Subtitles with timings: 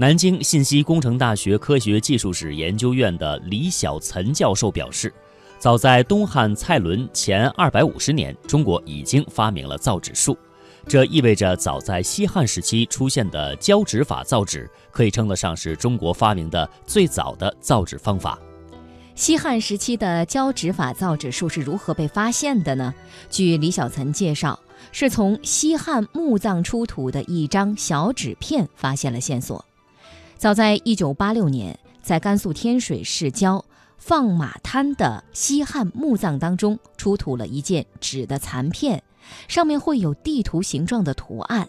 [0.00, 5.12] 南京信息工程大学科学技术史研究院的李小岑教授表示，
[5.58, 10.34] 早在东汉蔡伦前二百五十年，中国已经发明了造纸术。
[10.88, 18.38] 这意味着，早在西汉时期出现的胶纸法造纸，可以称得上是中国发明的最早的造纸方法。
[19.14, 22.94] 西汉时期的胶纸法造纸术是如何被发现的呢？
[23.28, 24.58] 据李小岑介绍，
[24.92, 29.62] 是从西汉墓葬出土的一张小纸片发现了线索。
[30.40, 33.62] 早在1986年，在甘肃天水市郊
[33.98, 39.02] 放马滩的西汉墓葬当中，出土了一件纸的残片。
[39.48, 41.68] 上面绘有地图形状的图案。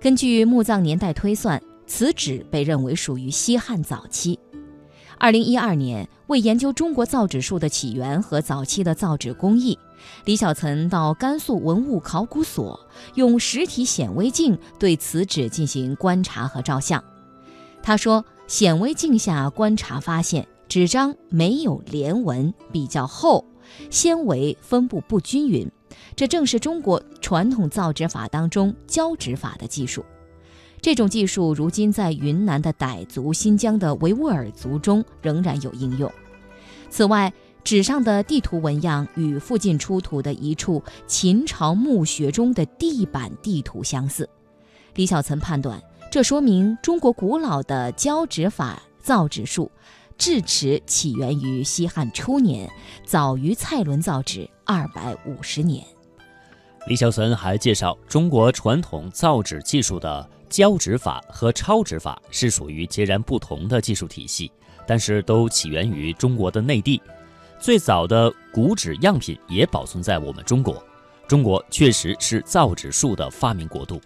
[0.00, 4.38] 根据墓葬年代推算，此纸被认为属于西汉早期。
[5.18, 9.76] 二零一二年，为研究中国造纸术的起源和早期的造纸工艺，
[10.24, 12.78] 李小岑到甘肃文物考古所
[13.16, 17.02] 用实体显微镜对此纸进行观察和照相。
[17.88, 23.42] 他说，显微镜下观察发现，纸张没有连纹，比较厚，
[23.88, 25.66] 纤维分布不均匀。
[26.14, 30.04] 这正是中国传统造纸法当中胶纸法的技术。
[30.82, 36.12] 这种技术如今在云南的傣族、新疆的维吾尔族中仍然有应用。
[36.90, 37.32] 此外，
[37.64, 44.28] 纸上的地图纹样与附近出土的一处秦朝墓穴中的地板地图相似。
[44.94, 49.70] 李小岑判断，这说明中国古老的胶纸法造纸术。
[50.16, 52.68] 制尺起源于西汉初年，
[53.04, 55.84] 早于蔡伦造纸二百五十年。
[56.88, 64.50] 李小岑还介绍，中国传统造纸技术的胶纸法和抄纸法是属于截然不同的技术体系，
[64.88, 67.00] 但是都起源于中国的内地。
[67.60, 70.82] 最早的古纸样品也保存在我们中国。
[71.28, 74.00] 中国确实是造纸术的发明国度。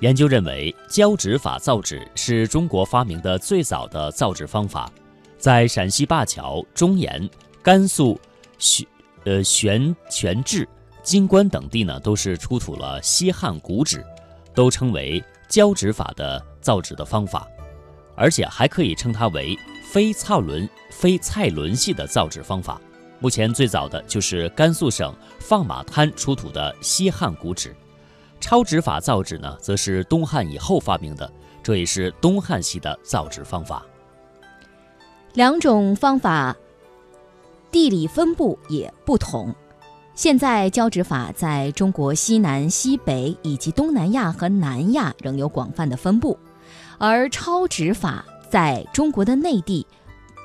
[0.00, 4.90] 研究认为，胶纸法造纸是中国发明的最早的造纸方法。
[5.38, 7.28] 在陕西灞桥、中岩、
[7.62, 8.20] 甘肃
[8.58, 8.86] 玄
[9.24, 10.68] 呃玄泉治、
[11.02, 14.04] 金关等地呢，都是出土了西汉古纸，
[14.54, 17.46] 都称为胶纸法的造纸的方法，
[18.16, 19.56] 而且还可以称它为
[19.90, 22.80] 非蔡伦非蔡伦系的造纸方法。
[23.18, 27.74] 目前最早的就是甘肃省放马滩出土的西汉古纸，
[28.42, 31.32] 抄纸法造纸呢，则是东汉以后发明的，
[31.62, 33.86] 这也是东汉系的造纸方法。
[35.34, 36.54] 两种方法
[37.70, 39.54] 地理分布也不同。
[40.14, 46.36] 现在胶纸法在中国西南、西北以及东南亚和南亚仍有广泛的分布，
[46.98, 49.86] 而抄纸法在中国的内地、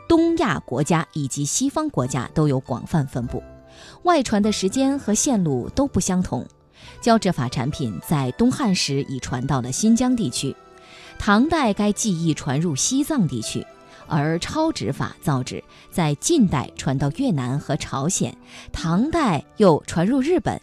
[0.07, 3.43] 东亚国家以及西方国家都有广泛分布，
[4.03, 6.47] 外传的时间和线路都不相同。
[7.01, 10.55] 胶纸法产品在东汉时已传到了新疆地区，
[11.17, 13.65] 唐代该技艺传入西藏地区。
[14.09, 15.61] 而抄纸法造纸
[15.91, 18.37] 在近代传到越南和朝鲜，
[18.71, 20.61] 唐代又传入日本，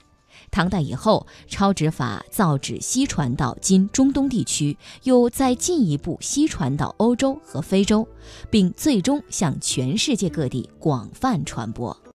[0.50, 8.08] 唐代以后抄纸法造纸西传到今中东地区，又再进一步西传到欧洲和非洲，
[8.48, 12.03] 并最终向全世界各地广泛传播。